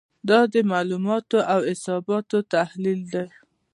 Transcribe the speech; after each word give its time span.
دا 0.29 0.39
د 0.53 0.55
معلوماتو 0.71 1.39
او 1.53 1.59
حساباتو 1.69 2.37
تحلیل 2.53 2.99
دی. 3.13 3.27